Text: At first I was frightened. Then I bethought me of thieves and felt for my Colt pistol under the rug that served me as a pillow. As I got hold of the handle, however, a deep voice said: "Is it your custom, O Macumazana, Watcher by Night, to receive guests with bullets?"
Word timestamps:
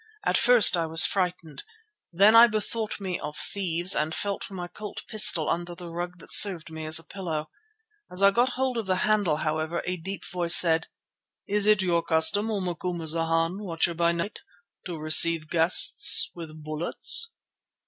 At 0.25 0.35
first 0.35 0.75
I 0.75 0.87
was 0.87 1.05
frightened. 1.05 1.61
Then 2.11 2.35
I 2.35 2.47
bethought 2.47 2.99
me 2.99 3.19
of 3.19 3.37
thieves 3.37 3.95
and 3.95 4.15
felt 4.15 4.43
for 4.43 4.55
my 4.55 4.67
Colt 4.67 5.03
pistol 5.07 5.47
under 5.47 5.75
the 5.75 5.91
rug 5.91 6.17
that 6.17 6.33
served 6.33 6.71
me 6.71 6.87
as 6.87 6.97
a 6.97 7.03
pillow. 7.03 7.51
As 8.11 8.23
I 8.23 8.31
got 8.31 8.53
hold 8.53 8.77
of 8.77 8.87
the 8.87 8.95
handle, 9.05 9.35
however, 9.37 9.83
a 9.85 9.97
deep 9.97 10.23
voice 10.31 10.55
said: 10.55 10.87
"Is 11.45 11.67
it 11.67 11.83
your 11.83 12.01
custom, 12.01 12.49
O 12.49 12.59
Macumazana, 12.61 13.61
Watcher 13.63 13.93
by 13.93 14.11
Night, 14.11 14.39
to 14.87 14.97
receive 14.97 15.51
guests 15.51 16.31
with 16.33 16.63
bullets?" 16.63 17.29